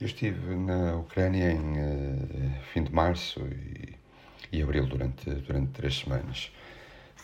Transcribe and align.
Eu 0.00 0.06
estive 0.06 0.54
na 0.54 0.96
Ucrânia 0.96 1.52
em 1.52 1.58
uh, 1.58 2.62
fim 2.72 2.84
de 2.84 2.90
março 2.90 3.38
e, 3.40 3.98
e, 4.50 4.62
abril, 4.62 4.86
durante, 4.86 5.28
durante 5.28 5.72
três 5.72 5.98
semanas. 5.98 6.50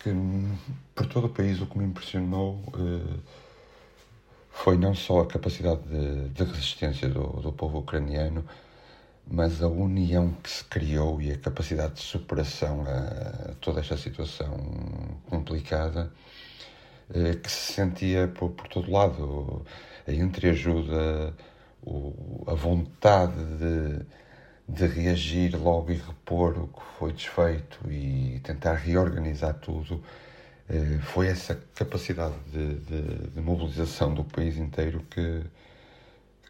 Que, 0.03 0.11
por 0.95 1.07
todo 1.07 1.27
o 1.27 1.31
país, 1.31 1.59
o 1.63 1.67
que 1.67 1.79
me 1.79 1.87
impressionou 1.87 2.57
uh, 2.75 3.19
foi 4.51 4.77
não 4.77 4.95
só 4.95 5.23
a 5.23 5.27
capacidade 5.27 5.81
de, 5.85 6.29
de 6.29 6.45
resistência 6.45 7.09
do, 7.09 7.41
do 7.41 7.51
povo 7.51 7.79
ucraniano, 7.79 8.45
mas 9.27 9.63
a 9.63 9.69
união 9.69 10.33
que 10.43 10.51
se 10.51 10.65
criou 10.65 11.23
e 11.23 11.33
a 11.33 11.39
capacidade 11.39 11.95
de 11.95 12.03
superação 12.03 12.85
a 12.87 13.55
toda 13.55 13.81
esta 13.81 13.97
situação 13.97 14.55
complicada 15.31 16.13
uh, 17.09 17.39
que 17.39 17.51
se 17.51 17.73
sentia 17.73 18.29
por, 18.29 18.51
por 18.51 18.69
todo 18.69 18.93
lado. 18.93 19.65
A 20.07 20.13
entreajuda 20.13 21.33
a 21.33 21.56
vontade 22.57 23.35
de, 23.59 24.07
de 24.69 24.87
reagir 24.87 25.55
logo 25.57 25.93
e 25.93 25.97
repor 25.97 26.59
o 26.59 26.67
que 26.69 26.83
foi 26.99 27.13
desfeito 27.13 27.79
e 27.91 28.41
tentar 28.43 28.75
reorganizar 28.75 29.55
tudo, 29.55 30.03
eh, 30.69 30.99
foi 31.03 31.29
essa 31.29 31.55
capacidade 31.75 32.35
de, 32.53 32.75
de, 32.81 33.03
de, 33.29 33.41
mobilização 33.41 34.13
do 34.13 34.25
país 34.25 34.57
inteiro 34.57 35.01
que, 35.11 35.43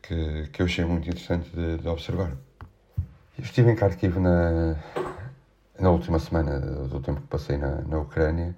que, 0.03 0.49
que 0.53 0.63
eu 0.63 0.67
achei 0.67 0.85
muito 0.85 1.09
interessante 1.09 1.51
de, 1.51 1.79
de 1.79 1.89
observar. 1.89 2.33
Eu 3.39 3.45
estive 3.45 3.71
em 3.71 3.75
Kharkiv 3.75 4.19
na, 4.19 4.77
na 5.79 5.91
última 5.91 6.19
semana 6.19 6.59
do 6.59 7.01
tempo 7.01 7.21
que 7.21 7.27
passei 7.27 7.59
na, 7.59 7.83
na 7.83 7.99
Ucrânia. 7.99 8.55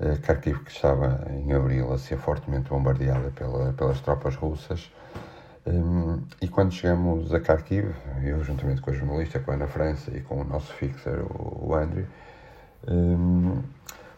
Eh, 0.00 0.16
Kharkiv, 0.22 0.60
que 0.64 0.70
estava 0.70 1.26
em 1.30 1.52
abril 1.52 1.92
a 1.92 1.98
ser 1.98 2.18
fortemente 2.18 2.68
bombardeada 2.68 3.30
pela, 3.30 3.72
pelas 3.72 4.00
tropas 4.00 4.36
russas, 4.36 4.90
um, 5.66 6.20
e 6.40 6.48
quando 6.48 6.72
chegamos 6.72 7.32
a 7.32 7.38
Kharkiv, 7.38 7.94
eu 8.24 8.42
juntamente 8.42 8.80
com 8.80 8.90
a 8.90 8.92
jornalista, 8.92 9.38
com 9.38 9.52
a 9.52 9.54
Ana 9.54 9.68
França 9.68 10.10
e 10.16 10.20
com 10.20 10.40
o 10.40 10.44
nosso 10.44 10.72
fixer, 10.72 11.20
o, 11.20 11.68
o 11.68 11.74
Andrew, 11.74 12.06
um, 12.88 13.62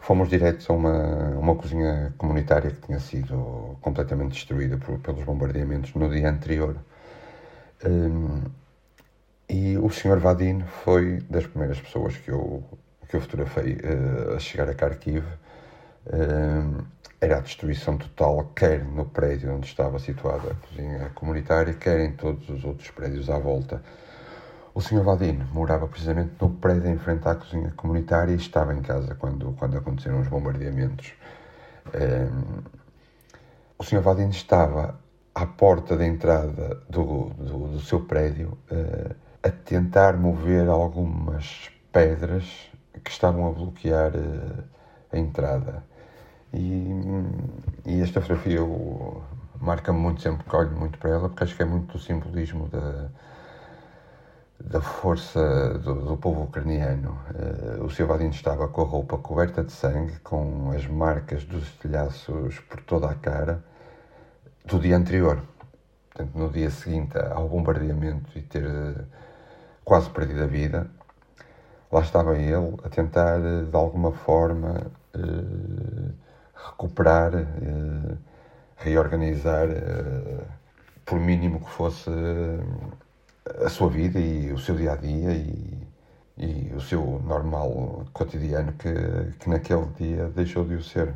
fomos 0.01 0.27
diretos 0.27 0.67
a 0.69 0.73
uma, 0.73 1.29
uma 1.37 1.55
cozinha 1.55 2.13
comunitária 2.17 2.71
que 2.71 2.87
tinha 2.87 2.99
sido 2.99 3.77
completamente 3.81 4.33
destruída 4.33 4.77
por, 4.77 4.97
pelos 4.99 5.23
bombardeamentos 5.23 5.93
no 5.93 6.09
dia 6.09 6.29
anterior. 6.29 6.77
Um, 7.85 8.41
e 9.47 9.77
o 9.77 9.89
Sr. 9.89 10.17
Vadim 10.17 10.61
foi 10.83 11.23
das 11.29 11.45
primeiras 11.45 11.79
pessoas 11.79 12.17
que 12.17 12.29
eu, 12.29 12.63
que 13.07 13.15
eu 13.15 13.21
fotografei 13.21 13.73
uh, 13.73 14.35
a 14.35 14.39
chegar 14.39 14.67
a 14.67 14.73
Kharkiv. 14.73 15.23
Um, 16.11 16.83
era 17.25 17.37
a 17.37 17.41
destruição 17.41 17.97
total, 17.97 18.51
quer 18.55 18.85
no 18.85 19.05
prédio 19.05 19.53
onde 19.53 19.65
estava 19.65 19.97
situada 19.97 20.51
a 20.51 20.55
cozinha 20.55 21.09
comunitária, 21.15 21.73
quer 21.73 21.99
em 22.01 22.11
todos 22.11 22.47
os 22.49 22.63
outros 22.63 22.91
prédios 22.91 23.29
à 23.31 23.39
volta. 23.39 23.81
O 24.75 24.81
Sr. 24.81 25.01
Valdino 25.01 25.45
morava 25.51 25.87
precisamente 25.87 26.33
no 26.39 26.51
prédio 26.51 26.89
em 26.89 26.97
frente 26.97 27.27
à 27.27 27.33
cozinha 27.33 27.71
comunitária 27.75 28.31
e 28.31 28.35
estava 28.35 28.75
em 28.75 28.81
casa 28.81 29.15
quando, 29.15 29.53
quando 29.53 29.77
aconteceram 29.77 30.19
os 30.19 30.27
bombardeamentos. 30.27 31.13
Um, 31.87 31.97
ehm, 31.97 32.63
o 33.79 33.83
Sr. 33.83 34.01
Valdino 34.01 34.31
estava 34.31 34.99
à 35.33 35.45
porta 35.47 35.97
da 35.97 36.05
entrada 36.05 36.81
do, 36.87 37.31
do, 37.31 37.67
do 37.69 37.79
seu 37.79 38.01
prédio 38.01 38.57
uh, 38.71 39.15
a 39.41 39.49
tentar 39.49 40.15
mover 40.15 40.69
algumas 40.69 41.71
pedras 41.91 42.69
que 43.03 43.09
estavam 43.09 43.47
a 43.47 43.51
bloquear 43.51 44.11
uh, 44.15 44.63
a 45.11 45.17
entrada. 45.17 45.83
E, 46.55 46.89
e 47.85 48.01
esta 48.01 48.21
fotografia 48.21 48.61
marca-me 49.59 49.99
muito 49.99 50.21
sempre, 50.21 50.47
que 50.49 50.55
olho 50.55 50.71
muito 50.71 50.97
para 50.97 51.09
ela, 51.09 51.29
porque 51.29 51.43
acho 51.43 51.55
que 51.55 51.61
é 51.61 51.65
muito 51.65 51.91
do 51.93 51.99
simbolismo 51.99 52.69
da, 52.69 53.09
da 54.63 54.79
força 54.79 55.77
do, 55.79 55.95
do 56.05 56.17
povo 56.17 56.43
ucraniano. 56.43 57.19
Uh, 57.33 57.83
o 57.83 57.89
Silvadino 57.89 58.29
estava 58.29 58.69
com 58.69 58.81
a 58.81 58.85
roupa 58.85 59.17
coberta 59.17 59.63
de 59.63 59.71
sangue, 59.73 60.17
com 60.19 60.71
as 60.71 60.87
marcas 60.87 61.43
dos 61.43 61.63
estilhaços 61.63 62.59
por 62.61 62.79
toda 62.81 63.09
a 63.09 63.15
cara, 63.15 63.61
do 64.63 64.79
dia 64.79 64.95
anterior. 64.95 65.41
Portanto, 66.09 66.37
no 66.37 66.49
dia 66.49 66.69
seguinte 66.69 67.17
ao 67.17 67.49
bombardeamento 67.49 68.29
e 68.37 68.41
ter 68.41 68.65
uh, 68.65 69.03
quase 69.83 70.09
perdido 70.09 70.43
a 70.43 70.47
vida, 70.47 70.87
lá 71.91 71.99
estava 71.99 72.37
ele 72.37 72.75
a 72.81 72.87
tentar, 72.87 73.41
uh, 73.41 73.65
de 73.65 73.75
alguma 73.75 74.13
forma, 74.13 74.89
recuperar, 76.55 77.33
eh, 77.35 78.15
reorganizar, 78.77 79.67
eh, 79.69 80.45
por 81.05 81.19
mínimo 81.19 81.59
que 81.59 81.69
fosse 81.69 82.09
a 83.63 83.69
sua 83.69 83.89
vida 83.89 84.19
e 84.19 84.51
o 84.51 84.57
seu 84.57 84.75
dia 84.75 84.93
a 84.93 84.95
dia 84.95 85.31
e, 85.33 85.87
e 86.37 86.73
o 86.75 86.81
seu 86.81 87.21
normal 87.25 88.05
cotidiano 88.11 88.73
que, 88.73 88.91
que 89.39 89.49
naquele 89.49 89.85
dia 89.97 90.29
deixou 90.29 90.65
de 90.65 90.75
o 90.75 90.83
ser. 90.83 91.13